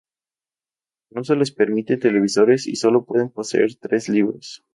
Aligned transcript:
No 1.13 1.23
se 1.23 1.35
les 1.35 1.51
permiten 1.51 1.99
televisores 1.99 2.65
y 2.65 2.75
solo 2.75 3.05
pueden 3.05 3.29
poseer 3.29 3.75
tres 3.75 4.09
libros. 4.09 4.65